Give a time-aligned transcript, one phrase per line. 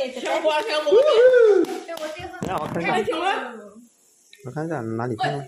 [0.00, 0.26] 给姐姐。
[0.26, 0.90] 香瓜香瓜，
[1.86, 2.28] 给我介绍。
[2.46, 3.04] 让我看看，
[4.46, 5.44] 我看一下哪里看到。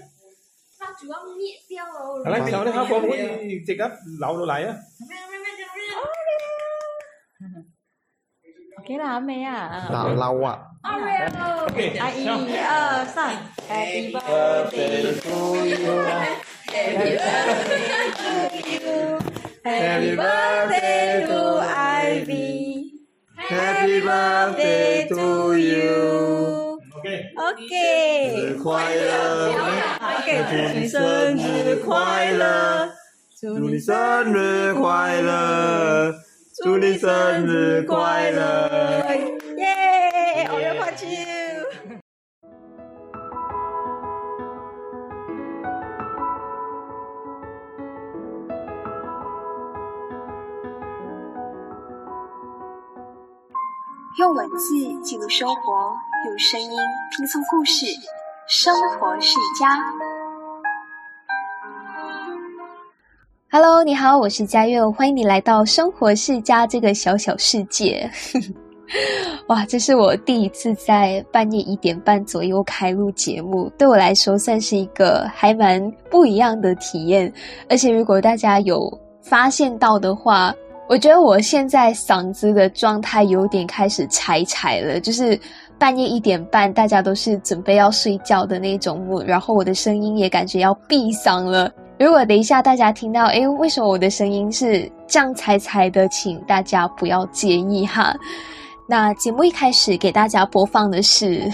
[0.79, 2.23] 它主要灭掉了。
[2.25, 3.91] 係啦，之後咧，香瓜可以即刻
[4.21, 4.77] 扭到嚟啊
[8.81, 9.89] ！OK 啦，未啊？
[9.91, 13.37] 老老啊哦，OK，啊，一二三
[13.71, 16.03] ，Happy birthday to you
[19.65, 20.52] Happy birthday
[24.03, 26.79] birthday to you.
[27.03, 29.51] OK，OK，生日快乐
[30.01, 31.01] OK，祝你生
[31.37, 32.93] 日快乐
[33.41, 36.15] 祝你生日快乐
[36.63, 39.03] 祝你生日快乐
[54.23, 55.73] 用文字记录生活，
[56.27, 56.71] 用声音
[57.11, 57.85] 拼凑故事。
[58.47, 59.77] 生活世家。
[63.51, 68.09] Hello，你好，我是佳悦，欢迎你来到生活世家这个小小世界。
[69.49, 77.33] 哇，这是我第一次在半夜一点半左右开录节目，对我来说算是一个还蛮不一样的体验。
[77.69, 78.89] 而且如果大家有
[79.21, 80.55] 发现到的话，
[80.89, 85.39] 我觉得我现在嗓子的状态有点开始柴柴了，就是
[85.79, 91.73] 半夜一点半，大家都是准备要睡觉的那种，然后我的声音也感觉要闭嗓了。
[91.99, 98.15] 如果等一下大家听到，诶，为什么我的声音是这样柴柴的，请大家不要介意哈。
[98.87, 101.51] 那节目一开始给大家播放的是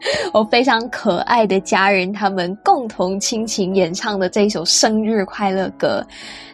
[0.32, 6.04] 我非常可爱的家人他们共同倾情演唱的这一首生日快乐歌。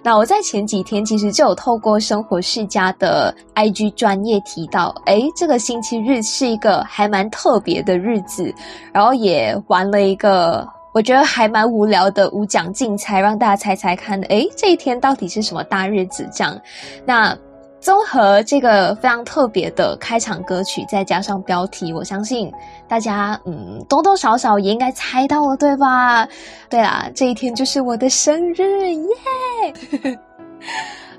[0.03, 8.55] 那我在前几天其实就有透过生活世家的 IG 专业提到，诶，这个星期日是一个还蛮特别的日子，
[8.93, 10.67] 然后也玩了一个。
[10.93, 16.25] 我觉得还蛮无聊的无奖竞猜，让大家猜猜看，诶，这一天到底是什么大日子？
[16.33, 16.57] 这样，
[17.05, 17.37] 那
[17.85, 22.51] 综合这个非常特别的开场歌曲，再加上标题，我相信
[22.89, 26.27] 大家嗯多多少少也应该猜到了，对吧？
[26.71, 30.17] 对啦，这一天就是我的生日耶！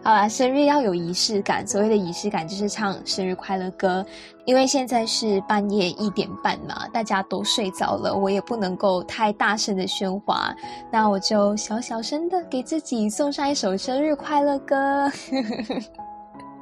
[0.01, 1.65] 好啦，生日要有仪式感。
[1.67, 4.03] 所谓的仪式感，就是唱生日快乐歌。
[4.45, 10.51] 因为现在是半夜一点半嘛，大家都睡着了，我也不能够太大声的喧哗，
[10.91, 15.11] 那我就小小声的给自己送上一首生日快乐歌。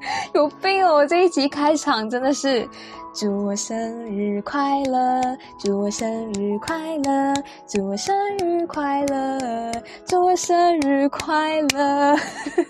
[0.34, 0.96] 有病哦！
[0.96, 2.68] 我这一集开场真的是，
[3.14, 3.76] 祝我生
[4.06, 5.22] 日快乐，
[5.60, 7.34] 祝我生日快乐，
[7.68, 9.72] 祝我生日快乐，
[10.06, 12.16] 祝我生日快乐。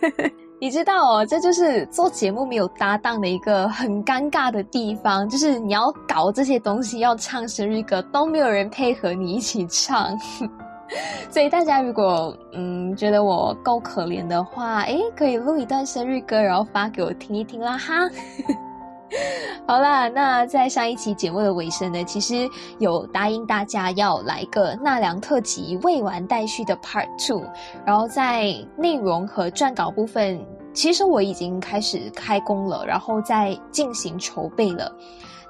[0.61, 10.17] 你知道哦，这就是做节目没有搭档的一个很尴尬的地方，就是你要搞这些东西，要唱生日歌，都没有人配合你一起唱。
[11.31, 17.93] 所以大家如果嗯觉得我够可怜的话，诶，可以录一段生日歌，然后发给我听一听啦哈。
[19.67, 22.49] 好啦，那在上一期节目的尾声呢，其实
[22.79, 27.43] 有答应大家要来个纳凉特辑未完待续的 Part Two，
[27.85, 30.43] 然后在内容和撰稿部分，
[30.73, 34.91] 其实我已经开始开工了，然后在进行筹备了。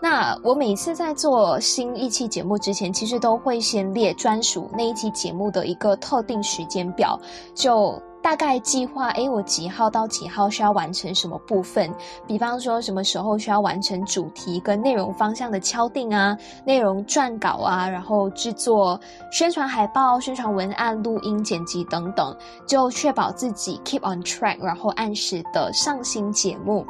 [0.04, 7.18] 那我每次在做新一期节目之前，其实都会先列专属那一期节目的一个特定时间表，
[7.56, 11.90] 就大概计划，诶，我几号到几号需要完成什么部分？
[12.28, 19.00] 比方说什么时候需要完成主题跟内容方向的敲定啊，内容撰稿啊，然后制作
[19.32, 22.36] 宣传海报、宣传文案、录音、剪辑等等，
[22.68, 26.86] 就确保自己 keep on track，然后按时的上新节目。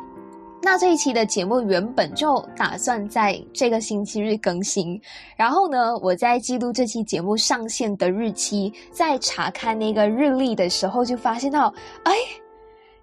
[0.66, 5.00] 那这一期的节目原本就打算在这个星期日更新，
[5.36, 11.74] 然后呢，我在记录这期节目上线的日期，在查看那个日历的时候，就发现到，
[12.06, 12.14] 哎，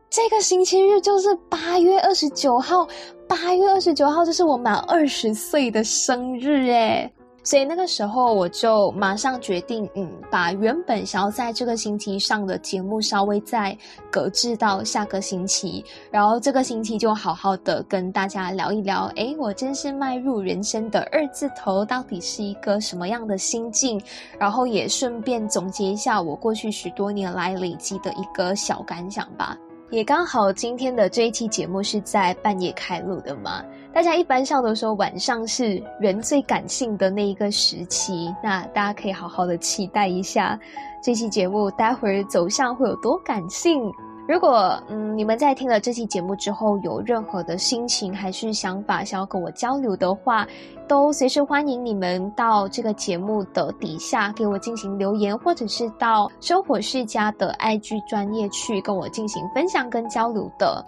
[0.08, 2.88] 这个星期日就是八月二十九号，
[3.28, 7.12] 八月二十九号就是我满二十岁的生日诶。
[7.42, 13.76] 所以那个时候我就马上决定，嗯，把原本想要在这个星期上的节目稍微再
[14.10, 24.00] 搁置到下个星期，然后这个星期就好好的跟大家聊一聊，诶，我真是迈入人生的二字头，到底是一个什么样的心境？
[24.38, 29.56] 然后也顺便总结一下我过去许多年来累积的一个小感想吧。
[29.90, 40.58] 也刚好今天的这一期节目是在半夜开录的嘛，大家一般上都说晚上是人最感性的那一个时期，那大家可以好好的期待一下
[41.02, 43.92] 这期节目待会儿走向会有多感性。
[44.28, 50.46] 如果嗯你们在听了这期节目之后有任何的心情还是想法想要跟我交流的话，
[50.86, 60.84] 都随时欢迎你们到这个节目的底下给我进行留言，或者是到生活世家的 IG 专业去跟我进行分享跟交流的。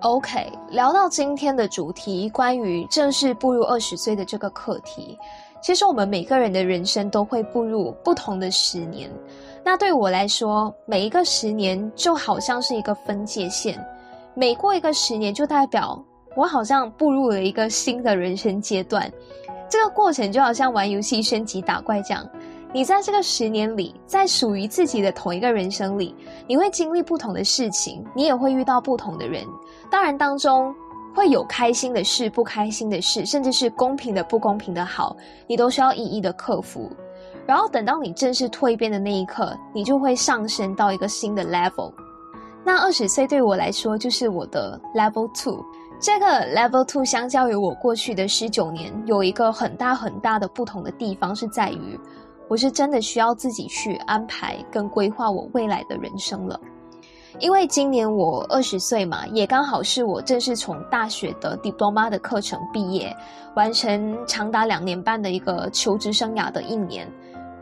[0.00, 5.18] OK，聊到今天的主题，关于正式步入二十岁的这个课题，
[5.62, 9.10] 其实我们每个人的人生都会步入不同的十年。
[9.64, 13.82] 那对我来说，每一个十年就好像是一个分界线，
[14.34, 16.00] 每过一个十年，就代表
[16.36, 19.10] 我好像步入了一个新的人生阶段。
[19.68, 22.28] 这个过程就好像玩游戏升级打怪这样，
[22.76, 26.14] 你在这个十年里，在属于自己的同一个人生里，
[26.46, 29.46] 你会经历不同的事情，你也会遇到不同的人。
[29.90, 30.74] 当然，当中
[31.14, 36.92] 会有开心的事、不开心的事，甚至是公平的、不公平的好，你都需要一一的克服。
[37.46, 41.90] 然后等到你正式蜕变的那一刻，你就会上升到一个新的 level。
[42.62, 45.64] 那二十岁对我来说就是我的 level two。
[45.98, 51.98] 这个 level two 相较于我过去的十九年，有一个很大很大的不同的地方是在于，
[52.48, 56.58] 我是真的需要自己去安排跟规划我未来的人生了。
[57.38, 63.14] 因为今年我二十岁嘛，也刚好是我正式从大学的 diploma 的课程毕业，
[63.54, 67.06] 完成长达两年半的一个求职生涯的一年。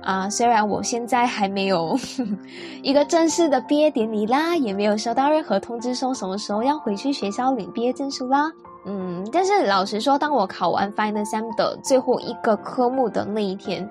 [0.01, 1.99] 啊，虽然我现在还没有
[2.85, 8.53] 一个正式的毕业典礼啦，也没有收到任何通知说什么时候要回去学校领毕业证书啦，
[8.85, 13.91] 嗯，但是老实说，当我考完 Final Exam 的最后一个科目的那一天，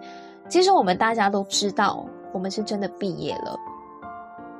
[0.53, 3.59] 其实我们大家都知道，我们是真的毕业了。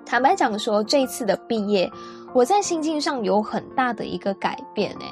[0.04, 1.88] 坦白讲说，这次的毕业，
[2.34, 5.06] 我在心境上有很大的一个改变诶，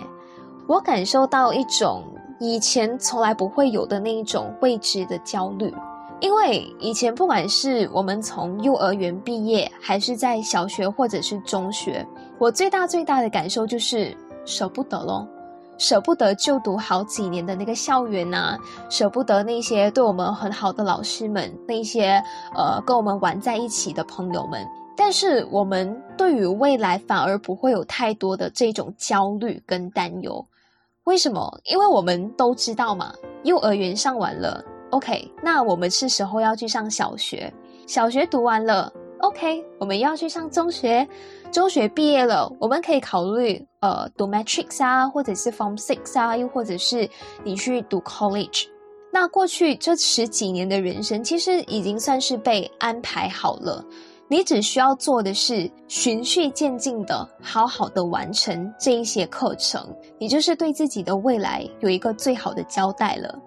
[0.65, 2.03] 我感受到一种
[2.39, 5.71] 以前从来不会有的那一种未知的焦虑。
[6.19, 12.03] 因为以前不管是我们从幼儿园毕业，还是在小学或者是中学，
[12.39, 15.27] 我最大最大的感受就是舍不得咯，
[15.77, 18.57] 舍不得就读好几年的那个校园呐，
[18.89, 22.21] 舍不得那些对我们很好的老师们，那些
[22.55, 24.65] 呃跟我们玩在一起的朋友们。
[24.95, 30.45] 但是我们对于未来反而不会有太多的这种焦虑跟担忧。
[31.05, 31.59] 为什么？
[31.65, 33.11] 因为我们都知道嘛，
[33.43, 34.63] 幼儿园上完了。
[34.91, 37.51] OK，那我们是时候要去上小学，
[37.87, 41.07] 小学读完了，OK，我们要去上中学，
[41.51, 47.09] 中学毕业了，我们可以考虑呃读 Matrix 啊，或者是 Form Six 啊，又或者是
[47.43, 48.65] 你去读 College。
[49.13, 53.83] 那过去这十几年的人生，其实已经算是被安排好了，
[54.27, 59.85] 你只需要做的是循序渐进的，好好的完成这一些课程，
[60.17, 63.37] 你就是对自己的未来有一个最好的交代了。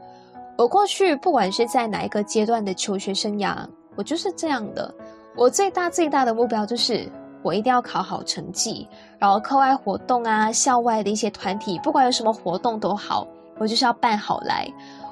[0.58, 3.66] 我过去不管是在哪一个阶段的求学生涯，
[3.96, 4.94] 我就是这样的。
[5.36, 7.10] 我最大最大的目标就是，
[7.42, 8.88] 我一定要考好成绩，
[9.18, 13.26] 然后课外活动啊、校外的一些团体，不管有什么活动都好，
[13.58, 14.66] 我就是要办好来。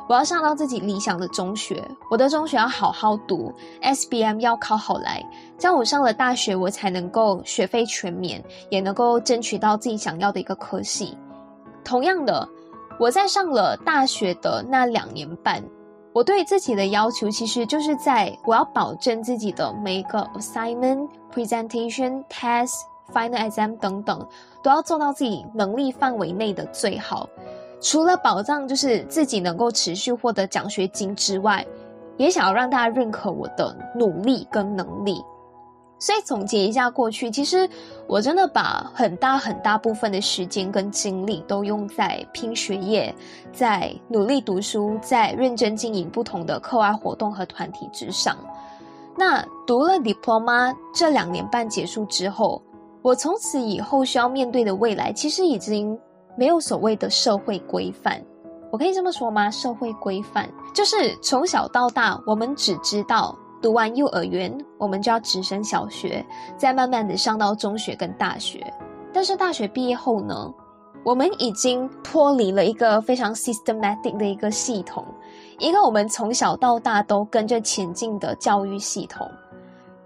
[0.08, 3.52] 我要上到自己理想的中学，我的中学要好好读
[3.82, 5.24] ，SBM 要考好来，
[5.58, 11.16] 这样我上了大学，我才能够学费全免，也能够争取到自己想要的一个科系。
[11.84, 12.48] 同样的。
[12.98, 15.60] 我在上了大学的那两年半，
[16.12, 22.74] 我对自己的要求其实就是在我要保证自己的每一个 assignment、presentation、test、
[23.12, 24.26] final exam 等等，
[24.62, 27.26] 都要做到自己能力范围内的最好。
[27.80, 31.66] 除了保障就是自己能够持续获得奖学金之外，
[32.18, 35.24] 也想要让大家认可我的努力跟能力。
[36.02, 37.68] 所以总结一下过去，其实
[38.08, 43.14] 我真的把很大很大部分的时间跟精力都用在拼学业，
[43.52, 48.36] 在努力读书，在认真经营不同的课外活动和团体之上。
[49.16, 52.60] 那读了 diploma 这两年半结束之后，
[53.00, 55.96] 我从此以后需要面对的未来，其实已经
[56.36, 58.20] 没有所谓的社会规范。
[58.72, 59.48] 我可以这么说吗？
[59.52, 63.38] 社会规范就是从小到大，我们只知道。
[63.62, 66.22] 读完幼儿园，我们就要直升小学，
[66.56, 68.60] 再慢慢的上到中学跟大学。
[69.12, 70.52] 但是大学毕业后呢，
[71.04, 75.06] 我们已经脱离了一个非常 systematic 的一个系统，
[75.58, 79.30] 一个我们从小到大都跟着前进的教育系统。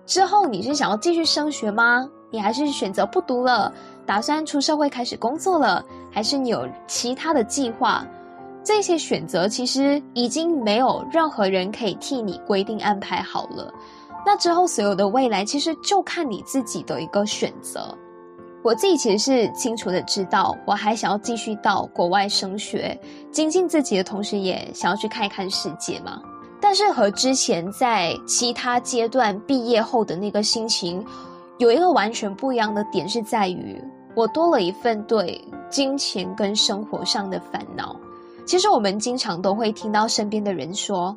[0.04, 2.08] 之后你是想要继续升学吗？
[2.30, 3.72] 你还是选择不读了，
[4.04, 5.82] 打算出社会开始工作了？
[6.10, 8.06] 还是你有其他的计划？
[8.66, 13.72] 这些选择其实已经没有任何人可以替你规定安排好了。
[14.26, 17.96] 那之后所有的未来，其实就看你自己的一个选择。
[18.64, 26.20] 我自己其实是清楚的知道，我还想要继续到国外升学，精进自己的同时，也想要去看一看世界嘛。
[26.60, 31.06] 但是和之前在其他阶段毕业后的那个心情
[31.58, 33.80] 有一个完全不一样的点是在于，
[34.16, 37.94] 我多了一份对金钱跟生活上的烦恼。
[38.46, 41.14] 其实我们经常都会听到身边的人说：“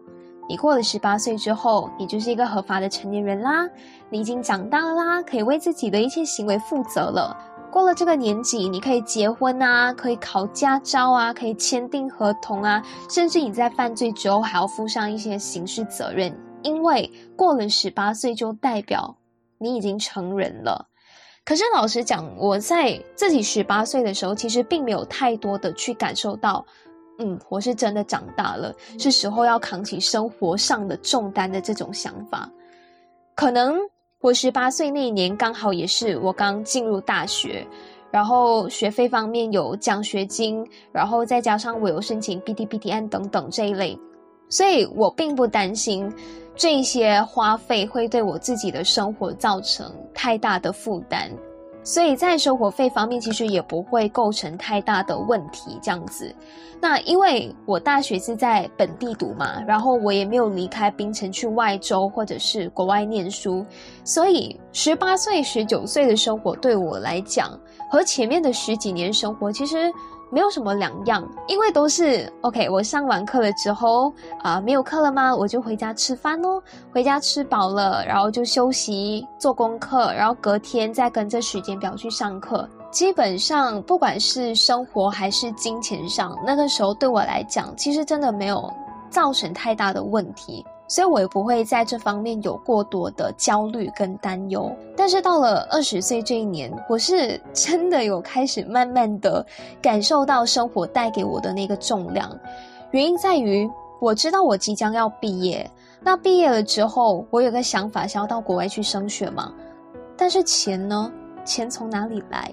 [0.49, 3.69] 你过了十八岁之后，你就是一个合法的成年人啦，
[4.09, 7.37] 你已经长大了啦，可以为自己的一切行为负责了。
[7.71, 19.15] 过了这个年纪，你可以结婚啊，可以考驾照啊，可以签订合同啊，甚至你在犯罪之后还要负上一些刑事责任，因为过了十八岁就代表
[19.59, 20.87] 你已经成人了。”
[21.45, 26.65] 可是老实讲，我在自己十八岁的时候，其实并没有太多的去感受到。
[27.19, 32.49] 嗯，我是真的长大了，是时候要扛起生活上的重担的这种想法。
[33.35, 33.77] 可能
[34.21, 37.65] 我十八岁那一年刚好也是我刚进入大学，
[38.09, 43.97] 然后学费方面有奖学金，然后再加上我有申请 B T B T N 等等这一类，
[44.49, 46.11] 所以我并不担心
[46.55, 51.29] 这些花费会对我自己的生活造成太大的负担。
[51.89, 55.79] 所以在生活费方面，其实也不会构成太大的问题。
[55.81, 56.31] 这样子，
[56.79, 63.65] 那因为我大学是在本地读嘛，然后我也没有离开槟城去外州或者是国外念书，
[64.03, 69.91] 所以十八岁、十九岁的生活对我来讲，和前面的十几年生活其实。
[70.31, 72.69] 没有什么两样，因为都是 OK。
[72.69, 75.35] 我上完课了之后啊，没有课了吗？
[75.35, 76.61] 我就回家吃饭哦。
[76.91, 82.67] 回家吃饱了，然后就休息做功课，然后隔天再跟着时间表去上课。
[82.91, 88.71] 基本上，不管是生活还是金钱上，那个时候对我来讲，其实真的没有
[89.09, 90.65] 造成太大的问题。
[90.89, 94.69] 所以我也不会在这方面有过多的焦虑跟担忧。
[94.97, 99.45] 但是到了二十岁这一年，我是 真的有开始慢慢的
[99.81, 102.29] 感受到生活带给我的那个重量。
[102.91, 103.69] 原因在于，
[104.01, 105.69] 我知道我即将要毕业，
[106.01, 109.53] 那毕业了之后，我有个想法，想要到国外去升学嘛。
[110.17, 111.09] 但是钱呢？
[111.45, 112.51] 钱从哪里来？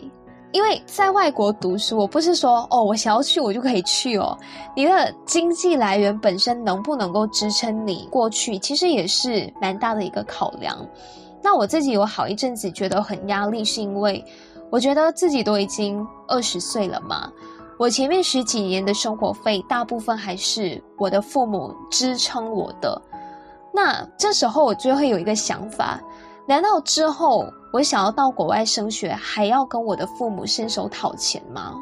[0.53, 4.37] 因为在外国读书，我不是说哦，我想要去我就可以去哦。
[4.75, 10.79] 你的经济来源本身能不能够支撑你过去，其实也是蛮大的一个考量。
[11.43, 14.25] 那我自己有好一阵子觉得很压力，是因为
[14.71, 17.31] 我觉得自己都已经二十岁了嘛，
[17.79, 23.01] 我前面十几年的生活费大部分还是我的父母支撑我的。
[23.75, 26.01] 那这时候我就会有一个想法。
[26.47, 31.75] 难道之后我想要到国外升学，还要跟我的父母伸手讨钱吗？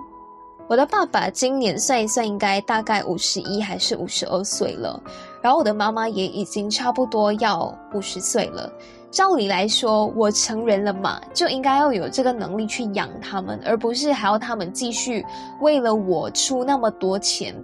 [0.66, 4.98] 我的爸爸今年算一算，应该大概五十一还是五十二岁了。
[5.42, 8.72] 然后我的妈妈也已经差不多要五十岁了。
[9.10, 15.24] 照理来说，我成人了嘛，就应该要有这个能力去养他们，而不是还要他们继续
[15.60, 17.54] 为了我出那么多钱。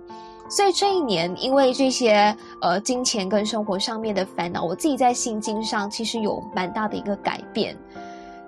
[0.50, 7.74] 所以这一年，因为这些呃金钱跟生活上面的烦恼，我自己在心境上其实有蛮大的一个改变。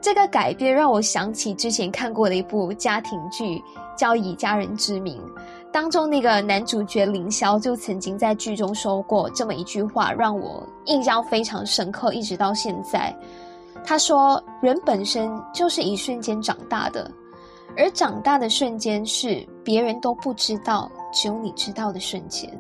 [0.00, 3.62] 这个改变让我想起之前看过的一部家庭剧，
[3.96, 5.16] 叫《以家人之名》，
[5.70, 13.16] 当中那个男主角凌霄就曾经在剧中说过这么一句话，让我印象非常深刻，一直到现在。
[13.84, 17.08] 他说：“人本身就是一瞬间长大的，
[17.76, 22.50] 而长大的瞬间是别人都不知道。”只有你知道的瞬间，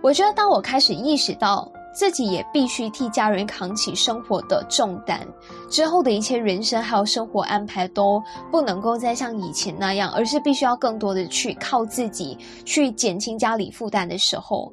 [0.00, 5.26] 我觉得当我开始意识到自己也必须替家人扛起生活的重担，
[5.68, 14.72] 之后的一切人生还有生活安排都不能够再像以前那样，而是必须要更多的去靠自己去减轻家里负担的时候，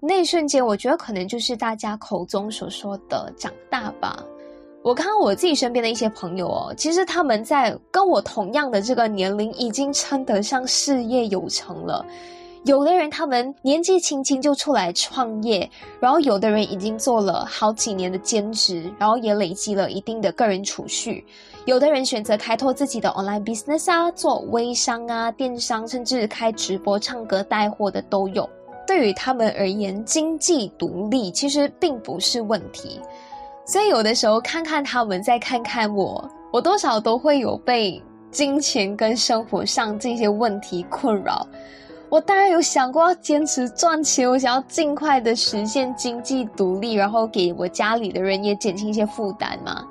[0.00, 4.24] 那一瞬间，我觉得可能就是大家口中所说的长大吧。
[4.84, 12.04] 我看我自己身边的一些朋友哦，其实他们在跟我同样的这个年龄，已经称得上事业有成了。
[12.66, 21.24] 有的人他们年纪轻轻就出来创业，然后有的人已经做了好几年的兼职，然后也累积了一定的个人储蓄。
[21.64, 28.46] 有的人选择开拓自己的 online business 啊，做微商啊、电商，甚至开直播、唱歌带货的都有。
[28.86, 33.00] 对于他们而言，经济独立其实并不是问题。
[33.66, 41.46] 所以有的时候看看他们，再看看我，我多少都会有被金钱跟生活上这些问题困扰。
[42.10, 49.84] 我当然有想过要坚持赚钱，我想要尽快的实现经济独立，然后给我家里的人也减轻一些负担嘛。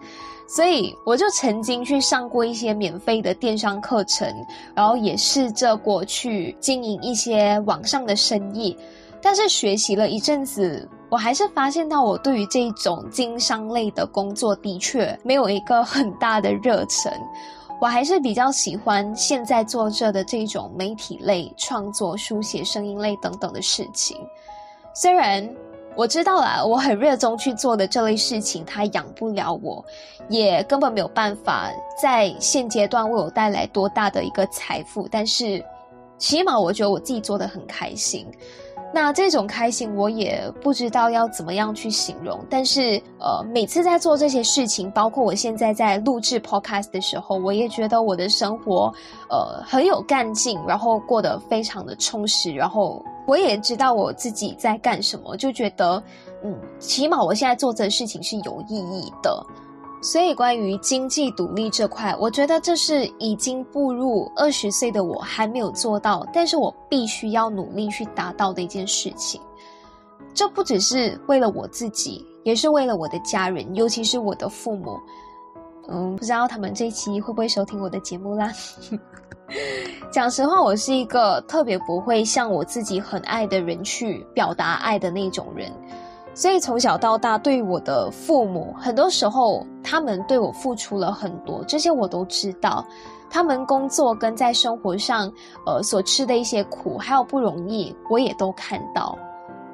[0.47, 4.31] 所以我就曾经去上过一些免费的电商课程，
[4.75, 8.77] 然后也试着过去经营一些网上的生意。
[9.19, 17.13] 但是学习了一阵子，我还是发现到我对于这种经商类的工作的确没有一个很大的热忱。
[17.79, 24.17] 我还是比较喜欢现在做着的这种媒体类创作、书写、声音类等等的事情。
[24.95, 25.47] 虽然
[25.95, 29.85] 我知道啦，我很热衷去做的这类事情，它养不了我，
[30.29, 31.69] 也根本没有办法
[32.01, 35.07] 在现阶段为我带来多大的一个财富。
[35.11, 35.63] 但是，
[36.17, 38.25] 起码我觉得我自己做的很开心。
[38.95, 42.39] 那这种开心，我也不知道要怎么样去形容。
[42.47, 48.93] 但是，呃，每次在做这些事情，包括我现在在录制 podcast 的时候，我也觉得我的生活，
[49.31, 52.53] 呃，很有干劲，然后过得非常的充实。
[52.53, 56.01] 然后，我也知道我自己在干什么，就觉得，
[56.43, 59.43] 嗯，起码我现在做这事情是有意义的。
[60.03, 69.39] 所以，关于经济独立这块，我觉得这是已经步入二十岁的我还没有做到，但是我必须要努力去达到的一件事情。
[70.33, 74.99] 这不只是为了我自己，也是为了我的家人，尤其是我的父母。
[75.87, 78.51] 嗯，不知道他们这期会不会收听我的节目啦？
[80.11, 85.71] 讲实话，我是一个特别不会向我自己很爱的人去表达爱的那种人。
[86.33, 92.85] 所以从小到大，对我的父母，很多时候他们对我付出了很多，这些我都知道。
[93.29, 95.31] 他们工作跟在生活上，
[95.65, 99.17] 呃，所吃的一些苦，还有不容易，我也都看到。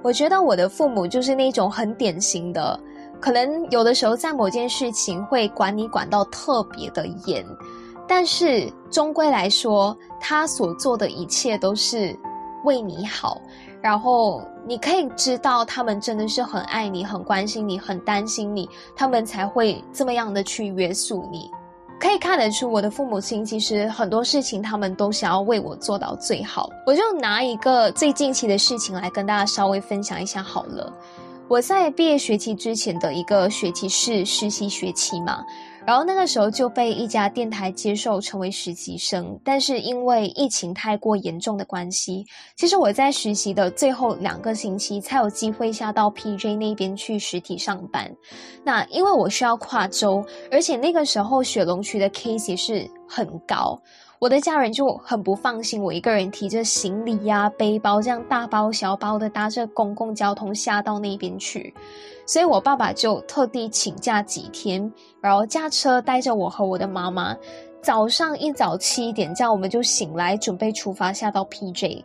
[0.01, 2.79] 我觉得我的父母就是那种很典型的，
[3.19, 7.45] 可能有的时候在某件事情会管你管到特别的严，
[8.07, 12.17] 但是终归来说，他所做的一切都是
[12.63, 13.41] 为你好。
[13.81, 21.49] 然后你可以知道，他们真的是很爱你、很关心你、很担心你，他们才会这么样的去约束你。
[21.99, 26.69] 可以看得出，我的父母亲其实很多事情他们都想要为我做到最好。
[26.85, 30.91] 我就拿一个最近期的事情来跟大家稍微分享一下好了。
[31.47, 35.43] 我在毕业学期之前的一个学期是实习学期嘛。
[35.89, 42.23] 然后那个时候就被一家电台接受成为实习生，但是因为疫情太过严重的关系，
[42.55, 48.07] 其实我在实习的最后两个星期才有机会下到 PJ 那边去实体上班。
[48.63, 53.75] 那因为我需要跨州，而且那个时候雪龙区的 case 是很高。
[54.19, 61.73] 我的家人就很不放心，我一个人提着行李呀、背包这样大包小包的搭着公共交通下到那边去，
[62.29, 67.35] 所以我爸爸就特地请假几天，然后驾车带着我和我的妈妈，
[67.81, 72.03] 早上一早七点这样我们就醒来准备出发下到 PJ，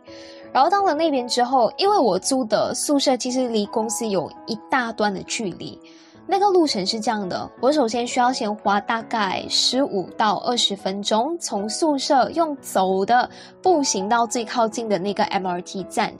[0.51, 5.79] 然后到了那边之后，因为我租的宿舍其实离公司有一大段的距离。
[6.27, 13.29] 那个路程是这样的，我首先需要先花大概十五到二十分钟，从宿舍用走的
[13.61, 16.11] 步行到最靠近的那个 MRT 站，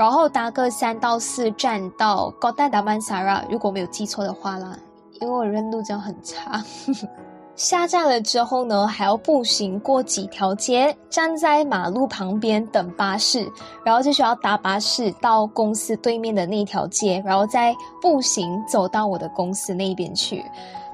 [0.00, 4.74] 然后搭个三到四站到高大达曼萨拉如果没有记错的话啦，
[5.20, 6.64] 因为我认路真的很差。
[7.54, 13.46] 下站了之后呢，还要步行过几条街，站在马路旁边等巴士，
[13.84, 20.42] 然后就需要搭巴士到公司对面的那条街，然后再步行走到我的公司那边去。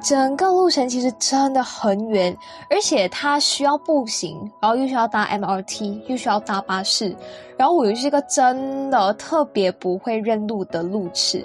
[0.06, 2.32] 整个路程其实真的很远，
[2.70, 7.12] 而且它需要步行，然后又需要搭 MRT，又需要搭巴士，
[7.56, 11.44] 然后我又是一个真的特别不会认路的路痴，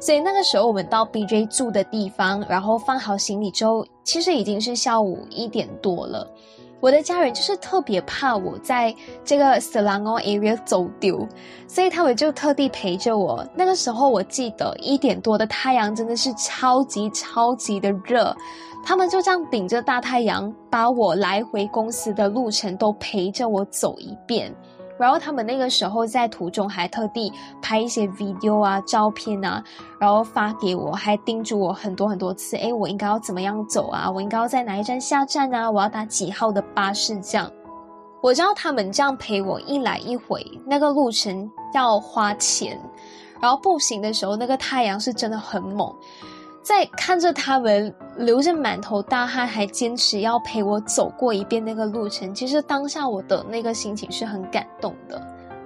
[0.00, 6.26] 所以那个时候我们到 BJ 住的地方，然后放好行李之后，其实已经是下午一点多了。
[6.80, 11.26] 我的家人就是特别怕我在这个 Selangor area 走丢，
[11.66, 13.44] 所以他们就特地陪着我。
[13.54, 18.36] 那个时候我记得一点多的太阳真的是超级超级的热，
[18.84, 24.54] 他们就这样顶着大太阳，把我来回公司的路程都陪着我走一遍。
[24.98, 27.32] 然后他们那个时候在途中还特地
[27.62, 29.62] 拍一些 video 啊、照片啊，
[29.98, 34.10] 然后发给我，还叮嘱我很多很多次，哎，我应该要怎么样走啊？
[34.10, 35.70] 我应该要在哪一站下站啊？
[35.70, 37.18] 我要搭几号的巴士？
[37.20, 37.50] 这样，
[38.20, 42.78] 我知道他们这样陪我一来一回，那个路程要花钱，
[43.40, 45.94] 然后步行的时候，那个太阳是真的很猛。
[46.62, 55.20] 在看着他们流着满头大汗，还坚持要陪我走过一遍那个路程，其实当下我的那个心情是很感动的。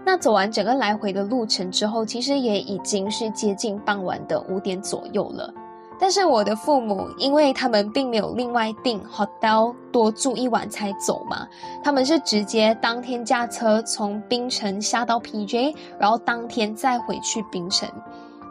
[0.05, 5.53] 那走完整个来回的路程之后，其实也已经是接近傍晚的五点左右了。
[5.99, 11.47] 但是我的父母，因为他们并没有另外订 hotel 多住一晚才走嘛，
[11.85, 17.89] 他们是直接当天驾车从槟城下到 PJ，然后当天再回去槟城。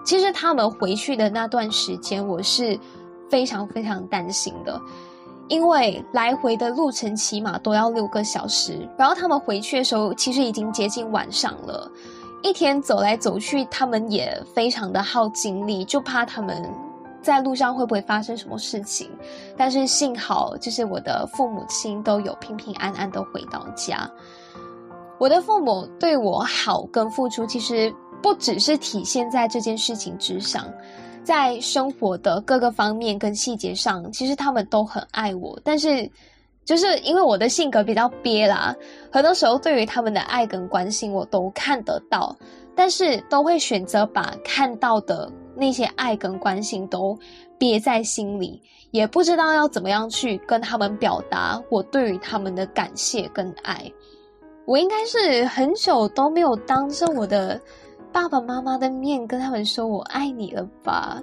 [0.04, 2.78] 其实他们回去的那段时间，我是
[3.30, 4.82] 非常非常担心的，
[5.48, 8.90] 因为来回的路程起码都要六个小时。
[8.98, 11.90] 然后他们回去的时候，其实已经接近晚上了，
[12.42, 16.68] 一天走来走去，他们也非常的耗精力，就怕他们
[17.22, 19.10] 在路上会不会发生什么事情。
[19.56, 24.10] 但是幸好，就是我的父母亲都有平平安安的回到家。
[25.20, 27.94] 我的父母对我好跟付出，其实。
[28.22, 30.66] 不只是体现在这件事情之上，
[31.24, 35.60] 在生活的各个方面跟细节上，其实他们都很爱我。
[35.64, 36.10] 但是，
[36.64, 38.76] 就是因为我的性格比较憋啦，
[39.12, 42.36] 很多时候对于他们的爱跟关心，我都看得到，
[42.76, 47.18] 但是都会选择把看到的那些爱跟关心都
[47.58, 53.92] 憋在心里，也不知道要怎么样去跟他们表达我对于他们的感谢跟爱。
[54.66, 57.60] 我应该是很久都没有当着我的
[58.12, 61.22] 爸爸妈妈的面跟他们说我爱你了吧？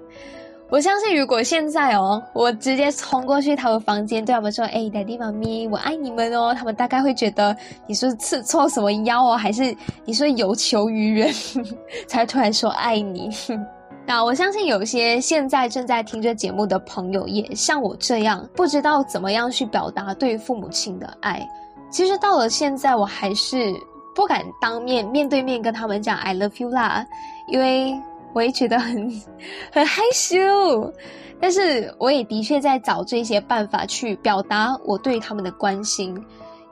[0.71, 9.75] 我相信，如果现在哦，我直接冲过去他们房间对他们说：“哎，daddy 妈咪，我爱你们哦。”他们大概会觉得你是刺错什么腰哦，还是
[10.05, 11.33] 你说有求于人
[12.07, 13.31] 才突然说爱你？
[14.05, 21.47] 那我相信有些现在正在听着节目的朋友，也像我这样，不知道怎么样去表达对父母亲的爱。
[21.91, 23.73] 其实到了现在，我还是
[24.19, 27.07] 不敢当面面对面跟他们讲 “I love you” 啦，
[27.47, 27.97] 因为
[28.35, 29.09] 我也觉得很
[29.73, 30.93] 很害羞。
[31.41, 36.21] 但是我也的确在找这些办法去表达我对他们的关心。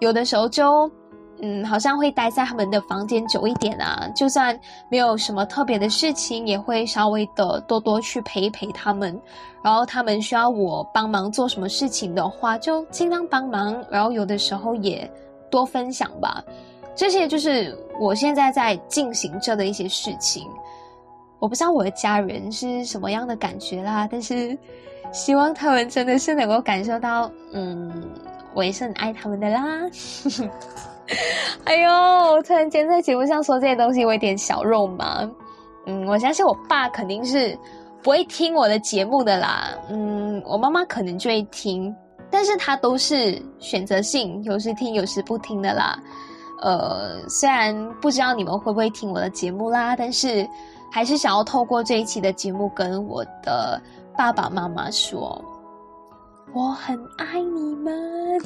[0.00, 0.90] 有的时候就
[1.40, 4.58] 嗯，好像会待在他们的房间久一点啊，就算
[4.90, 9.16] 没有什么特别的事情，也会稍微的多多去陪一陪他们。
[9.62, 13.80] 然后他们需要我帮忙做什么事情的话，就尽量帮忙。
[13.88, 15.08] 然后有的时候也
[15.48, 16.42] 多分享吧。
[16.96, 20.44] 这些就是我现在在进行着的一些事情。
[21.38, 24.58] 我不知道我的家人是什么样的感觉啦，但是
[25.12, 27.92] 希望他们真的是能够感受到，嗯，
[28.54, 29.62] 我也是很爱他们的啦。
[31.64, 35.30] 哎呦，突然间在节目上说这些东西，我有点小肉麻。
[35.86, 37.56] 嗯，我相信我爸肯定是。
[38.02, 41.92] 不会听我的节目的啦，嗯，我妈妈可能就会听，
[42.30, 45.98] 但是她都是选择性，有时听，有时不听的啦。
[46.60, 50.48] 呃，虽然不知道你们会不会听我的节目啦，但是
[50.90, 53.80] 还是想要透过这一期的节目跟我的
[54.16, 55.42] 爸爸妈妈说，
[56.52, 58.40] 我很爱你们，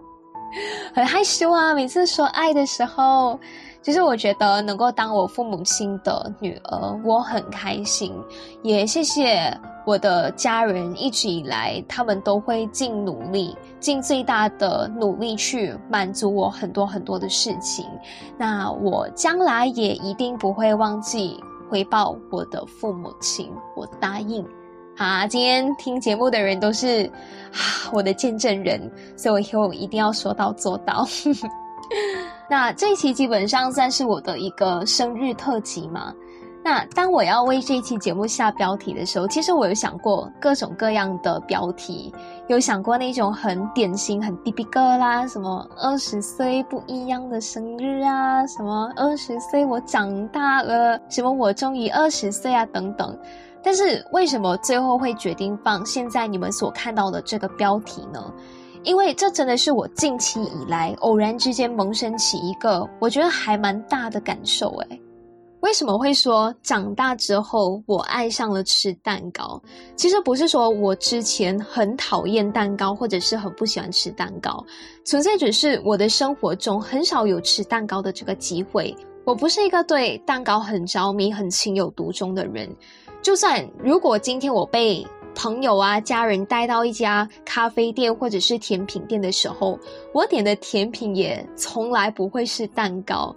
[0.94, 3.38] 很害羞啊，每次说爱的时候。
[3.80, 8.12] 其实我觉得能够当我父母亲的女儿，我很开心，
[8.62, 17.86] 也谢谢我的家人一直以来，他们都会尽努力，尽最大的努力去满足我很多很多的事情。
[18.36, 24.44] 那我将来也一定不会忘记回报我的父母亲，我答应。
[24.98, 27.06] 啊，今天听节目的人都是
[27.52, 31.06] 啊我的见证人，所以我以后一定要说到做到。
[32.50, 36.12] 那这一期基本上算是我的一个生日特辑嘛。
[36.64, 42.12] 那当我要为这一期节目下标题的时候，其实我有想过各种各样的标题，
[42.48, 53.16] 有想过那种很典型、很 D B 哥啦，什么二十岁不一样的生日啊，什么二十岁我长大了，什么我终于二十岁啊等等。
[53.62, 58.20] 但是为什么最后会决定放现在你们所看到的这个标题呢？
[58.84, 65.00] 因为这真的是我近期以来偶然之间萌生起一个我觉得还蛮大的感受诶
[65.60, 69.60] 为什么会说长大之后我爱上了吃蛋糕？
[69.96, 74.64] 其实不是说我之前很讨厌蛋糕，或者是很不喜欢吃蛋糕，
[75.04, 78.96] 纯粹只是我的生活中很少有吃蛋糕的这个机会。
[79.24, 82.70] 我不是一个对蛋糕很着迷、很情有独钟的人，
[83.20, 85.04] 就算如果今天我被。
[85.38, 89.78] 朋友啊，家人带到一家咖啡店或者是甜品店的时候，
[90.12, 93.32] 我点的甜品也从来不会是蛋糕。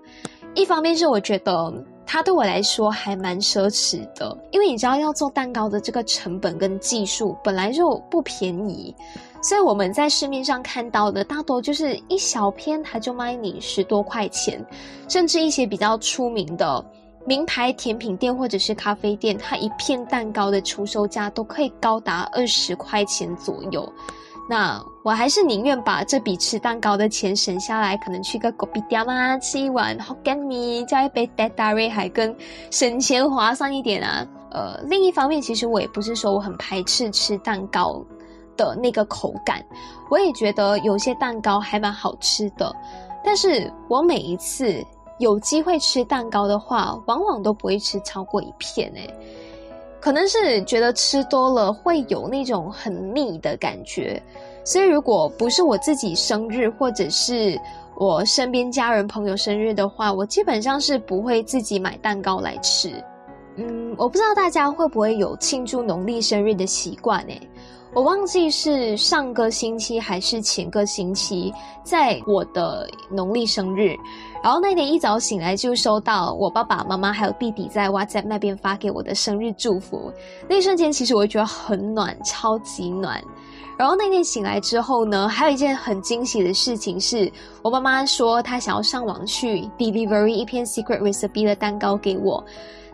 [0.56, 1.72] 一方面是我觉得
[2.04, 8.96] 它对我来说还蛮奢侈的，因为你知道要做蛋糕的这个成本跟技术本来就不便宜，
[9.44, 14.60] 所以我们在市面上看到的大多就是一小片，它就卖你十多块钱，
[15.08, 16.84] 甚至一些比较出名的。
[17.26, 23.88] 名牌甜品店或者是咖啡店，它一片蛋糕的出售价都可以高达二十块钱左右。
[24.50, 32.36] 那我还是宁愿把这笔吃蛋糕的钱省下来，可能去个隔壁店啊，吃一碗 Hokkien Mee，加一杯 d a d a r 还更
[32.70, 34.28] 省钱划算一点啊。
[34.52, 38.04] 呃，另一方面，其实我也不是说我很排斥吃蛋糕
[38.58, 39.64] 的那个口感，
[40.10, 42.76] 我也觉得有些蛋糕还蛮好吃的。
[43.24, 44.84] 但是我每一次。
[45.22, 49.10] 有机会吃蛋糕的话，往往都不会吃超过一片诶，
[50.00, 54.22] 可能是觉得吃多了会有那种很腻的感觉，
[54.66, 57.60] 所以如果不是我自己生日或者是
[57.96, 62.92] 我身边家人朋友生日的话，我基本上是不会自己买蛋糕来吃。
[63.58, 67.40] 嗯，我不知道大家会不会有庆祝农历生日的习惯诶。
[67.94, 73.98] 我忘记是上个星期还是前个星期，在我的农历生日，
[74.42, 80.10] 然后那天一早醒来就收到我爸爸妈妈还有弟弟在 WhatsApp 那边发给我的生日祝福，
[80.48, 83.22] 那一瞬间其实我觉得很暖，超级暖。
[83.78, 87.30] 然后那天醒来之后呢，还有一件很惊喜的事情是，
[87.62, 92.42] 我妈妈说她想要上网去 delivery 一片 secret recipe 的蛋糕给我。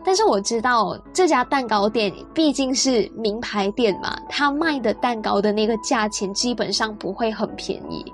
[0.07, 8.05] 但是我知道这家蛋糕店毕竟是名牌店嘛，他卖的蛋糕的那个价钱基本上不会很便宜，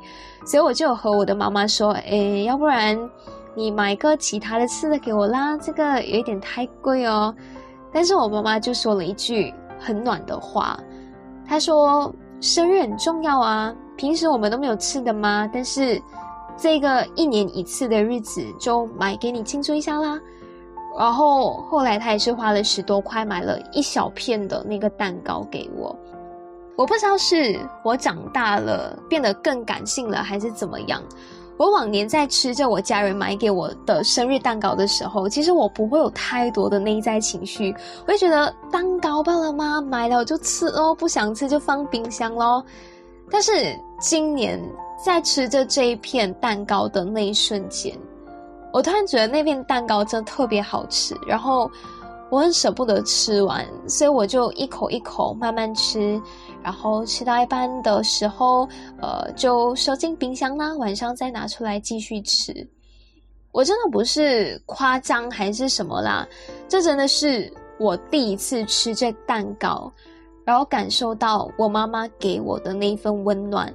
[0.44, 2.98] 所以我就和我的妈妈说：“诶，要不然
[3.54, 7.32] 你买个其他的吃的给我啦，这个有一点太贵哦。”
[7.94, 10.80] 但是我妈妈就说了一句很暖的话，
[11.48, 15.48] 她说：“生日很重要啊，平时我们都没有吃的吗？
[15.54, 16.02] 但是
[16.58, 20.20] 这个一年一次的日子就买给你庆祝一下啦。”
[20.98, 25.96] 然后后来他也是花了十多块买了一小片的那个蛋糕给我，
[26.76, 31.02] 我不知道是我长大了变得更感性了还是怎么样。
[31.56, 37.74] 我往年在吃着我家人买给我的生日蛋糕的时候，其实我不会有太多的内在情绪，
[38.08, 39.80] 我会觉得蛋糕罢了吗？
[39.80, 42.66] 买了就吃哦，不想吃就放冰箱咯。
[43.30, 43.52] 但是
[44.00, 44.60] 今年
[45.04, 47.96] 在吃着这一片蛋糕的那一瞬间。
[48.74, 51.70] 我突然觉得那片蛋糕真的特别好吃，然后
[52.32, 56.20] 我很舍不得吃完，所以我就一口一口慢慢吃，
[56.64, 58.68] 然后吃到一半的时候，
[59.00, 62.68] 呃，就收进冰箱啦，晚上再拿出来继续吃。
[63.52, 66.28] 我真的不是夸张还是什么啦，
[66.68, 69.94] 这真的是我第一次吃这蛋糕，
[70.44, 73.72] 然后感受到我妈妈给我的那份温暖。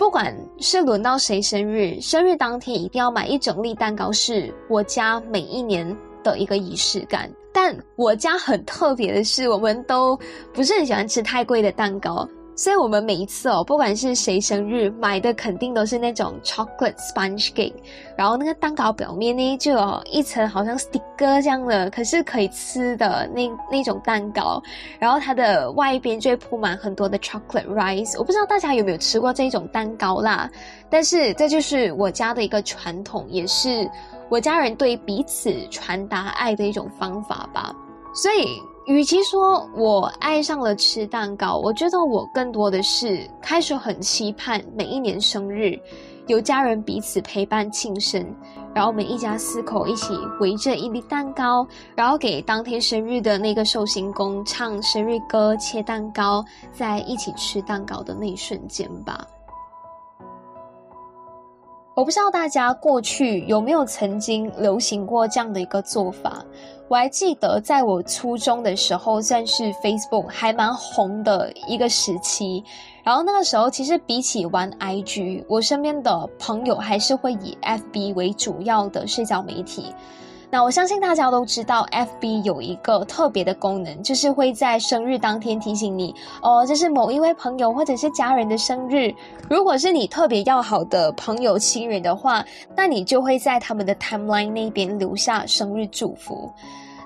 [0.00, 7.30] 不管是轮到谁生日，生日当天一定要买一整粒蛋糕，是我家每一年的一个仪式感。
[7.52, 10.18] 但我家很特别的是，我们都
[10.54, 12.26] 不是很喜欢吃太贵的蛋糕。
[12.60, 17.72] 所以我们每一次哦，不管是谁生日买的，肯定都是那种 chocolate sponge cake，
[18.14, 24.62] 然后那个蛋糕表面呢就有一层好像 sticker 这样的，可是可以吃的那那种蛋糕，
[24.98, 28.18] 然后它的外边就会铺满很多的 chocolate rice。
[28.18, 30.46] 我不知道大家有没有吃过这种蛋糕啦，
[30.90, 33.90] 但是这就是我家的一个传统，也是
[34.28, 37.74] 我家人对彼此传达爱的一种方法吧。
[38.14, 38.60] 所以。
[38.90, 45.78] 与其说我爱上了吃蛋糕，我觉得我更多的是开始很期盼每一年生日，
[46.26, 48.20] 有家人彼此陪伴庆生，
[48.74, 59.24] 然后我们一家四口一起围着一粒蛋糕，然后给当天生日的那个寿星公唱生日歌、切蛋糕，在一起吃蛋糕的那一瞬间吧。
[62.00, 66.42] 我不知道大家过去有没有曾经流行过这样的一个做法。
[66.88, 72.64] 我还记得，在我初中的时候，算是 Facebook 还蛮红的一个时期。
[73.04, 79.94] 然后那个时候，其实比起玩 IG，我身边的朋友还是会以 FB 为主要的社交媒体。
[80.52, 89.14] 那我相信大家都知道，FB 有一个特别的功能，就是会在生日当天提醒你，哦，这是某一位朋友或者是家人的生日。
[89.48, 96.50] 如果是你特别要好的朋友亲人的话，那你就会在他们的 timeline 那边留下生日祝福。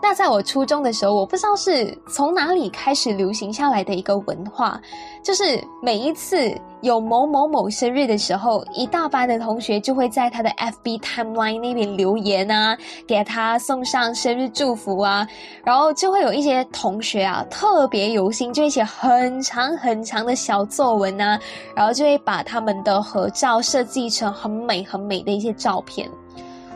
[0.07, 4.79] 那在我初中的时候，我不知道是从哪里开始流行下来的一个文化，
[5.23, 15.27] 就是每一次有某某某生日的时候，一大班的同学就会在他的 FB timeline 那边留言啊，给他送上生日祝福啊，
[15.65, 21.41] 然后就会有一些同学啊特别有心，就会写很长很长的小作文啊，
[21.75, 26.07] 然后就会把他们的合照设计成很美很美的一些照片。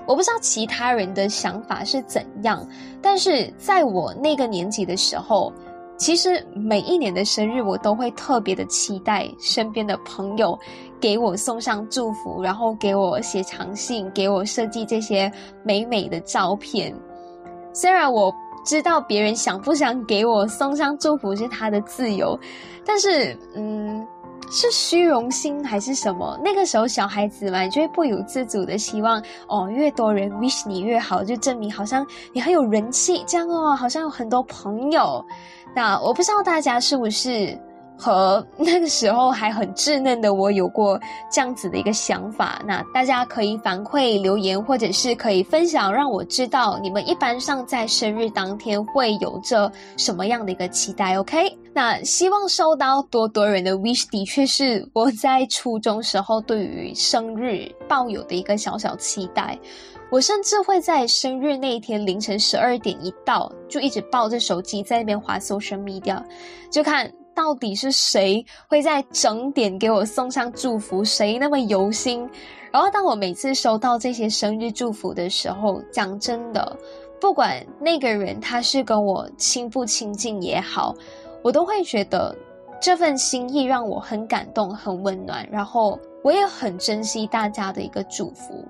[0.09, 2.66] 我不知道其他人的想法是怎样，
[3.03, 5.53] 但是在我那个年纪的时候，
[5.99, 10.59] 其实每一年的生日我都会特别的期待身边的朋友
[10.99, 15.31] 给我送上祝福，然后给我写长信，给我设计这些
[15.62, 16.94] 美美的照片。
[17.75, 22.37] 虽然我知道别人想不想给我送上祝福是他的自由，
[22.83, 24.07] 但是嗯。
[24.51, 26.39] 是虚荣心还是什么？
[26.43, 35.25] 那个时候小孩子嘛，就会不由自主的希望哦，越多人 wish 你越好，就证明好像你很有人气，这样哦，好像有很多朋友。
[35.75, 37.59] 那我不知道大家是不是？
[38.01, 40.97] 和 那个时候还很稚嫩的我有过
[41.33, 51.19] 这样子的一个想法，那大家可以反馈留言，或者是可以分享，让我知道你们一般上在生日当天会有着什么样的一个期待。
[51.19, 59.57] OK，那希望收到多多人的 wish，的确是我在初中时候对于生日抱有的一个小小期待。
[60.11, 66.21] 我甚至会在生日那一天凌晨十二点一到，就一直抱着手机在那边滑 social media，
[66.69, 72.29] 就看到底是谁会在整点给我送上祝福，谁那么有心。
[72.73, 76.77] 然后当我每次收到这些生日祝福的时候，讲真的，
[77.21, 80.93] 不管那个人他是跟我亲不亲近也好，
[81.49, 82.37] 我都会觉得
[82.79, 88.63] 这份心意让我很感动、很温暖，然后我也很珍惜大家的一个祝福。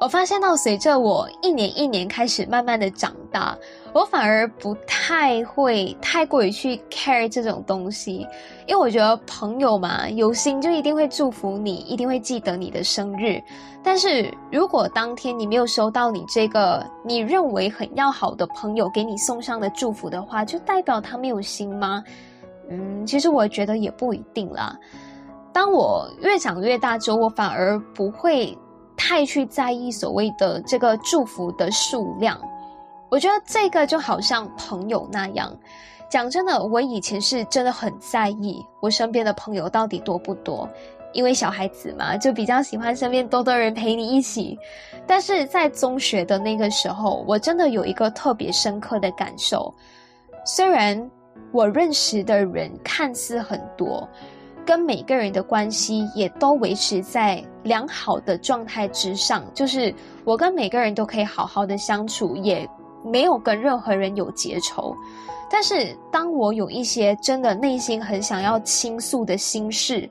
[0.00, 3.54] 我发现到，随着我一年一年开始慢慢的长大，
[3.92, 8.26] 我反而不太会太过于去 care 这种东西，
[8.66, 13.38] 因为我觉得朋友嘛，有心就一定会祝福你，一定会记得你的生日。
[13.84, 22.02] 但是如果当天你没有收到你这个你认为很要好的朋友给你送上的祝福的话，就代表他没有心吗？
[22.70, 24.74] 嗯，其实我觉得也不一定啦。
[25.52, 28.56] 当我越长越大之后，我反而不会。
[29.02, 32.38] 太去在意所谓的这个祝福的数量，
[33.08, 35.50] 我觉得这个就好像朋友那样。
[36.10, 40.68] 讲真的，我以前是真的很在意我身边的朋友到底多不多，
[41.14, 44.58] 因为小孩子嘛，就比较喜欢身边多多人陪你一起。
[45.06, 49.74] 但是在中学的那个时候，我真的有一个特别深刻的感受，
[50.44, 51.10] 虽然
[51.52, 54.06] 我认识的人看似很多。
[54.70, 59.92] 跟每个人的关系也都维持在良好的状态之上，就是
[60.24, 62.64] 我跟每个人都可以好好的相处，也
[63.04, 64.96] 没有跟任何人有结仇。
[65.50, 70.08] 但是当我有一些真的内心很想要倾诉的心事，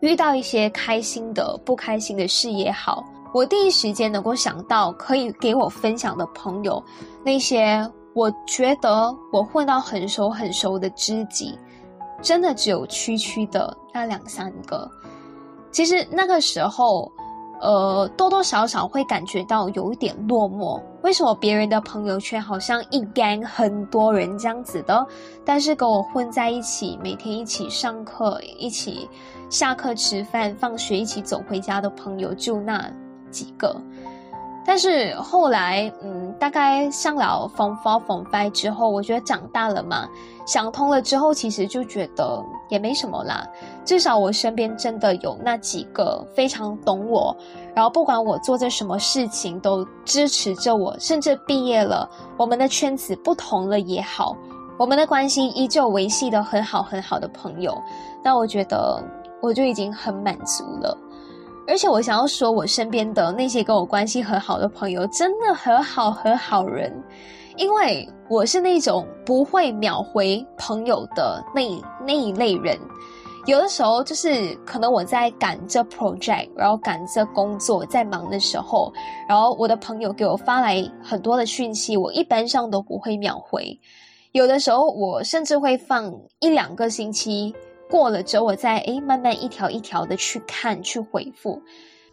[0.00, 6.82] 遇到一些开心的、不开心的事也好，我第一时间能够想到可以给我分享的朋友，
[7.24, 11.56] 那些我觉得我混到很熟很熟的知己。
[12.22, 14.90] 真的只有区区的那两三个，
[15.70, 17.10] 其实那个时候，
[17.60, 20.80] 呃，多多少少会感觉到有一点落寞。
[21.02, 25.06] 为什么别人的朋友圈好像一干很多人这样子的，
[25.46, 29.08] 但是跟我混在一起，每天一起上课、一起
[29.48, 32.90] 下课吃饭、放学一起走回家的朋友就那
[33.30, 33.74] 几个。
[34.64, 40.08] 但是后来，嗯，大概上了 Form Four、Form Five 之后，我觉得长大了嘛。
[40.46, 43.46] 想通了之后，其实就觉得也没什么啦。
[43.84, 47.34] 至少我身边真的有那几个非常懂我，
[47.74, 54.36] 然后不管我做着什么事情都支持着我，甚至毕业了，我们的圈子不同了也好，
[54.76, 57.76] 我们的关系依旧维系的很好很好的朋友，
[58.24, 59.00] 那我觉得
[59.40, 60.96] 我就已经很满足了。
[61.70, 66.92] 而且我想要说，我身边的那些跟我关系很好的朋友，真的很好很好人。
[67.56, 71.62] 因为我是那种不会秒回朋友的那
[72.04, 72.76] 那一类人，
[73.46, 78.92] 有的时候就是可能我在赶着 project，然后赶着工作，在忙的时候，
[79.28, 83.78] 然后我的朋友给我发来很多的讯息，我一般上都不会秒回。
[84.32, 87.54] 有的时候我甚至会放一两个星期
[87.90, 91.60] 过了之后，我再诶慢慢一条一条的去看去回复。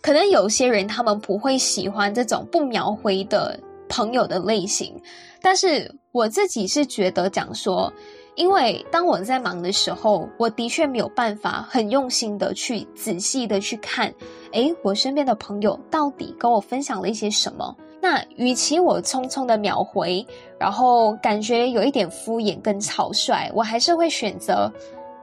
[0.01, 4.99] 可能有些人他们不会喜欢这种不秒回的朋友的类型。
[5.41, 7.91] 但是我自己是觉得讲说，
[8.35, 14.13] 因为当我在忙的时候，我的确没有办法很用心的去仔细的去看，
[14.51, 17.75] 诶，我身边的朋友到底跟我分享了一些什么？
[17.99, 20.25] 那与其我匆匆的秒回，
[20.59, 24.71] 然后感觉有一点敷衍跟草率，我还是会选择。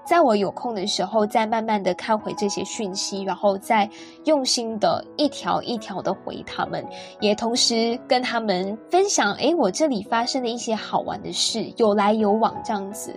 [0.05, 3.89] 在我有空的时候，再慢慢的看回这些讯息，然后再
[4.25, 6.85] 用心的一条一条的回他们，
[7.21, 13.15] 也同时跟他们分享，诶，我这里发生的一些好玩的事，有来有往这样子。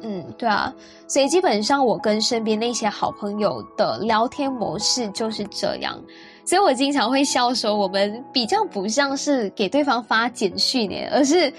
[0.00, 0.72] 嗯，对啊，
[1.06, 6.00] 所以基本上我跟身边那些好朋友的聊天模式就是这样，
[6.44, 11.52] 所以我经常会笑说，我们比较不像是给对方发简讯呢，而是。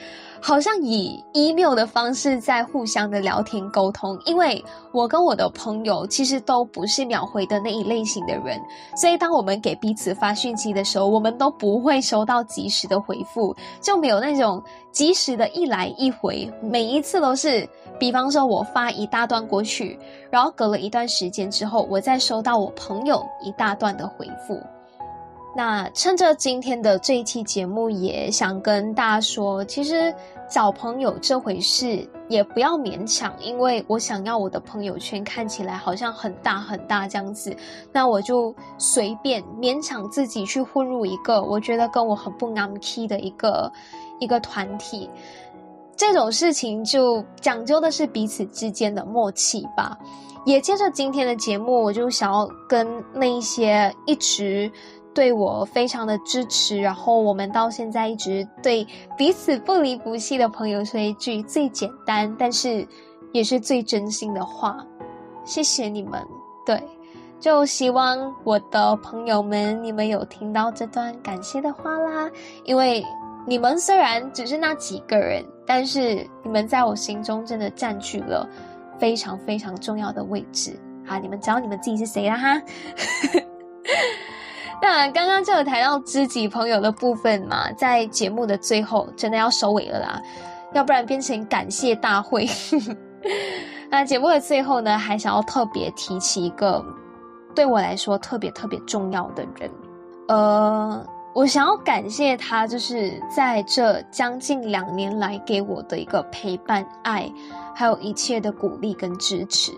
[0.46, 8.62] 好像以 email 的方式在互相的聊天沟通，因为我跟我的朋友其实都不是秒回的那一类型的人，
[8.94, 17.66] 所以当我们给彼此发讯息的时候，我们都不会收到及时的回复，就没有那种及时的一来一回，每一次都是，
[17.98, 19.98] 比方说我发一大段过去，
[20.30, 24.62] 然后隔了一段时间之后，我再收到我朋友一大段的回复。
[25.56, 30.12] 那趁着今天的这一期节目，也想跟大家说，其实
[30.50, 37.56] 找朋友这回事也不要勉强，因为我想要我的朋友圈看起来好像很大很大这样子，
[37.92, 43.72] 那我就随便勉强自己去混入一个我觉得跟我很不 am key 的一个
[44.20, 45.10] 一个团体。
[45.96, 49.98] 这种事情就讲究的是彼此之间的默契吧。
[50.46, 54.72] 也接着今天的节目，我就想要跟那一些一直。
[55.14, 58.86] 对我非常的支持，然后我们到现在一直对
[59.18, 62.88] 彼此不离不弃的朋友说一句最简单，但是
[63.32, 64.86] 也是最真心的话，
[65.46, 66.22] 谢谢你们。
[66.66, 66.82] 对，
[67.40, 72.30] 就希望我的朋友们，你们有听到这段感谢的话啦，
[72.64, 73.06] 因为
[73.46, 78.48] 你们虽然只是那几个人，但是你们在我心中真的占据了
[78.98, 80.80] 非常非常重要的位置。
[81.06, 82.62] 好，你们知道你们自己是谁了哈。
[84.84, 90.22] 那刚刚就有谈到知己朋友的部分嘛，在节目的最后真的要收尾了啦，
[90.74, 92.46] 要不然变成感谢大会。
[93.90, 96.86] 那节目的最后呢，还想要特别提起一个
[97.56, 99.72] 对我来说特别特别重要的人，
[100.28, 101.02] 呃，
[101.34, 107.32] 我想要感谢他，就是在这将近两年来给我的一个陪伴、爱，
[107.74, 109.72] 还有一切的鼓励跟支持。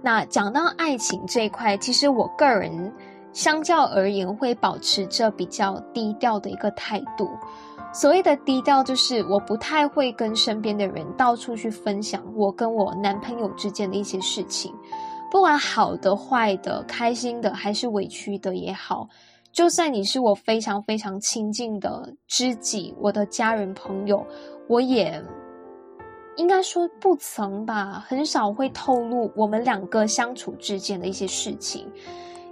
[0.00, 2.90] 那讲到爱情这一块，其实我个人。
[3.32, 7.28] 相较而言，会保持着比较低调的一个态度。
[7.92, 14.74] 所谓的低调，就是我不太会跟身边的人到处去分享我跟我男朋友之间的一些事情，
[15.30, 19.08] 不管好的、坏的、开心的还是委屈的也好。
[19.52, 24.24] 就算你是我非常非常亲近的知己，我的家人朋友，
[24.68, 25.20] 我也
[26.36, 31.90] 应该说不曾吧，很少会透露我们两个相处之间的一些事情。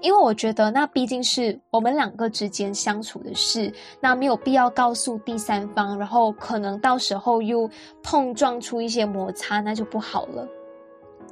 [0.06, 7.68] 因为我觉得那毕竟是我们两个之间相处的事，那没有必要告诉第三方，然后可能到时候又
[8.04, 10.46] 碰撞出一些摩擦，那就不好了。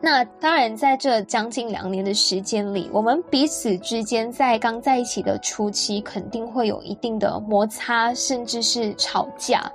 [0.02, 9.70] 那当然，在这将近两年的时间里，我们彼此之间在刚在一起的初期，肯定会有一定的摩擦，甚至是吵架，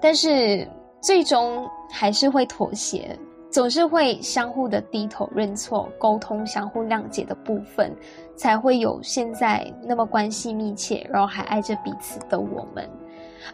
[0.00, 0.66] 但是
[1.02, 3.18] 最终还是会妥协。
[3.48, 7.90] 总是会相互的低头认错、沟通、相互谅解的部分，
[8.36, 12.88] 才会有现在那么关系密切，然后还爱着彼此的我们。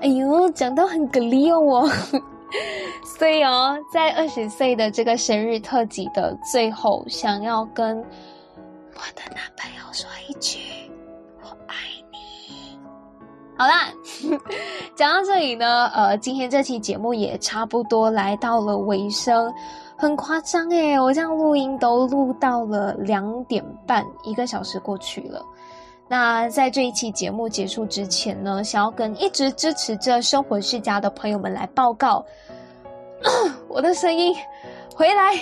[0.01, 1.89] 哎呦，讲到很给力哦，
[3.19, 10.59] 所以哦，在二十岁的这个生日特辑的最后，想要跟我的男朋友说一句：
[11.43, 11.75] 我爱
[12.11, 12.79] 你。
[13.59, 13.93] 好啦，
[14.97, 19.53] 讲到这里呢，呃，今天这期节目也差不多来到了尾声。
[20.03, 25.41] 很夸张诶，我这样录音都录到了两点半，一个小时过去了。
[26.09, 32.27] 那在这一期节目结束之前呢，想要跟一直支持着生活世家的朋友们来报告，
[33.71, 34.35] 我的声音
[34.93, 35.35] 回来。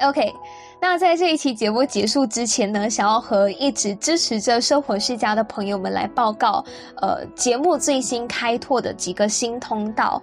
[0.00, 0.32] OK，
[0.80, 6.64] 那在这一期节目结束之前呢，想要和一直支持着生活世家的朋友们来报告，
[7.02, 10.22] 呃，节目最新开拓的几个新通道。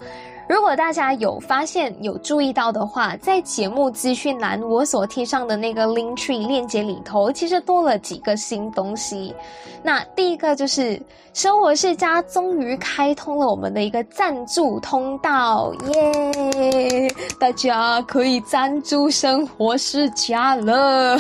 [0.52, 9.34] 如果大家有发现、有注意到的话，在节目资讯栏我所贴上的那个 link tree 链接里头，其实多了几个新东西。
[9.82, 17.10] 那第一个就是生活世家终于开通了我们的一个赞助通道，耶！
[17.40, 21.18] 大家可以赞助生活世家了。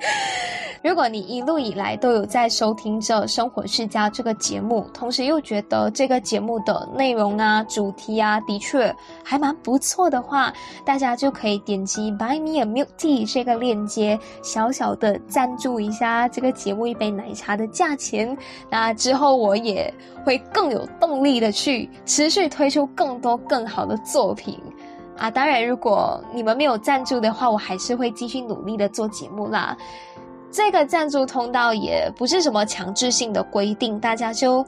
[0.84, 8.94] 如果你一路以来都有在收听着《生活世家》这个节目，同时又觉得这个节目的内容啊、主题啊，的确
[9.24, 10.52] 还蛮不错的话，
[10.84, 18.36] 大家就可以点击 Buy Me a Milk Tea 这个链接，小小的赞助一下这个节目一杯奶茶的价钱。
[18.70, 19.92] 那之后我也
[20.24, 24.56] 会更有动力的去持续推出更多更好的作品
[25.16, 25.30] 啊！
[25.30, 29.76] 当然，如果你们没有赞助的话，我还是会继续努力的做节目啦。
[30.50, 34.64] 这个赞助通道也不是什么强制性的规定，大家就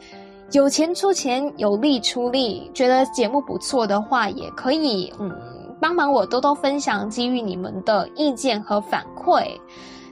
[0.52, 2.70] 有钱出钱，有力出力。
[2.74, 5.34] 觉得节目不错的话，也可以嗯
[5.80, 9.46] 帮忙我多多分享，给予你们的意见和反馈。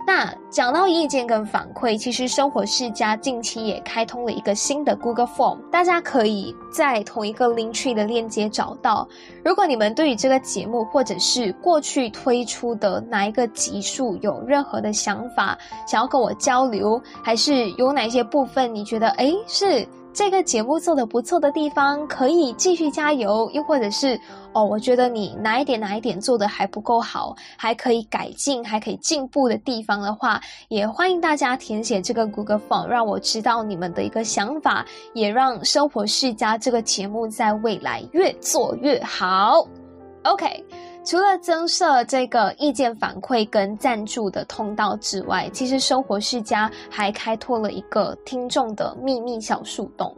[0.07, 9.09] 那讲到意见跟反馈，其实生活世家近期也开通了一个新的 Google Form，大家可以在同一个 Link Tree 的链接找到。
[9.45, 19.85] 如果你们对于这个节目或者是过去推出的哪一个集数有任何的想法，想要跟我交流，还是有哪些部分你觉得诶是。
[20.17, 24.19] 这个节目做的不错的地方，可以继续加油；又或者是
[24.57, 34.83] 哦，我觉得你哪一点哪一点做的还不够好，还可以改进，还可以进步的地方的话，也欢迎大家填写这个 Google Form，让我知道你们的一个想法，
[35.13, 39.69] 也让生活世家这个节目在未来越做越好。
[40.23, 40.65] OK。
[41.05, 50.13] 除了增设这个意见反馈跟赞助的通道之外，其实生活世家还开拓了一个听众的秘密小树洞。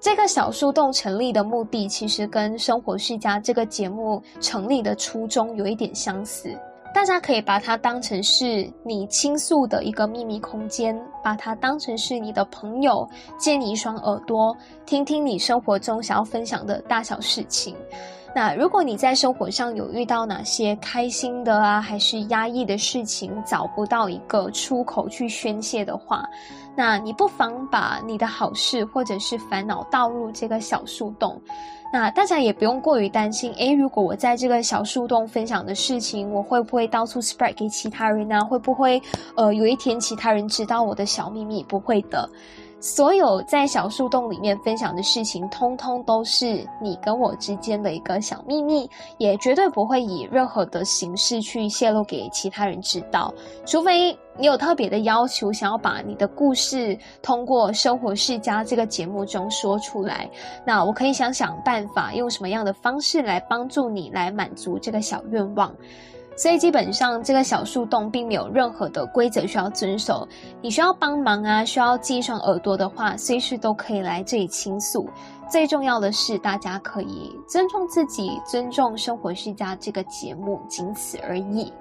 [0.00, 6.56] 这个小树洞成立的目的，其实跟生活世家这个节目成立的初衷有一点相似。
[6.94, 13.06] 大家可以把它当成是你倾诉的一个秘密空间，把它当成是你的朋友，
[13.38, 17.74] 借你一双耳朵，听听你生活中想要分享的大小事情。
[18.34, 26.24] 那如果你在生活上有遇到哪些开心的啊，还是压抑的事情，找不到一个出口去宣泄的话，
[26.78, 31.36] 那你不妨把你的好事或者是烦恼倒入这个小树洞。
[31.92, 38.44] 那大家也不用过于担心，诶，如果我在这个小树洞分享的事情，我会不会到处 spread 给其他人呢？
[38.44, 39.02] 会不会，
[39.34, 41.64] 呃，有一天其他人知道我的小秘密？
[41.64, 42.30] 不会的。
[42.80, 53.34] 所有在小树洞里面分享的事情，通通都是你跟我之间的一个小秘密，也绝对不会以任何的形式去泄露给其他人知道，
[53.66, 60.30] 除非你有特别的要求，想要把你的故事通过《生活世家》这个节目中说出来，
[60.64, 65.74] 那我可以想想办法，用什么样的方式来帮助你来满足这个小愿望。
[66.38, 70.26] 所以基本上，这个小树洞并没有任何的规则需要遵守。
[70.62, 75.10] 你需要帮忙啊，需要系上耳朵的话，随时都可以来这里倾诉。
[75.50, 81.72] 最重要的是，大家可以尊重自己，尊重《生活世家》这个节目，仅此而已。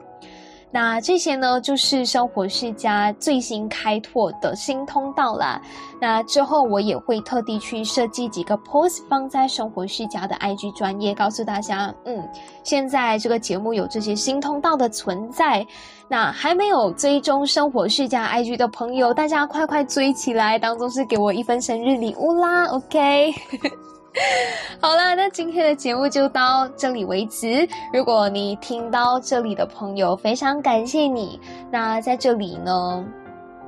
[0.70, 5.62] 那这些呢，就是生活世家最新开拓的新通道啦。
[6.00, 12.28] 那之后我也会特地去设计几个 post 放在生活世家的 IG 专业，告诉大家，嗯，
[12.64, 15.66] 现在这个节目有这些新通道的存在。
[16.10, 23.34] 那还没有追踪生活世家 IG 的朋友，大家快快追起来，当做是给我一份生日礼物啦，OK。
[24.80, 27.68] 好了，那今天的节目就到这里为止。
[27.94, 31.40] 如果你听到这里的朋友，非常感谢你。
[31.72, 33.04] 那在这里呢，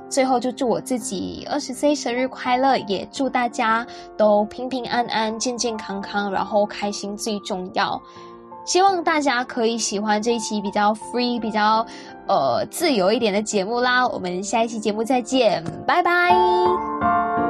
[0.08, 3.86] 最后就祝我自己二十岁生日快乐，也祝大家
[4.16, 8.00] 都平平安安、健健康康，然后开心最重要。
[8.64, 11.84] 希望大家可以喜欢这一期比较 free、比较
[12.28, 14.06] 呃自由一点的节目啦。
[14.06, 17.49] 我们下一期节目再见，拜拜。